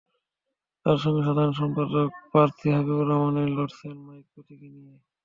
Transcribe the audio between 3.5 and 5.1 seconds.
লড়ছেন মাইক প্রতীক নিয়ে।